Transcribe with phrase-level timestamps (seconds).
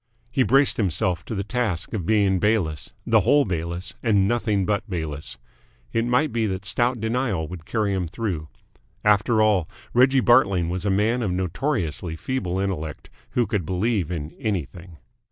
[0.31, 4.89] He braced himself to the task of being Bayliss, the whole Bayliss, and nothing but
[4.89, 5.37] Bayliss.
[5.93, 8.47] It might be that stout denial would carry him through.
[9.05, 14.31] After all, Reggie Bartling was a man of notoriously feeble intellect, who could believe in
[14.39, 14.97] anything.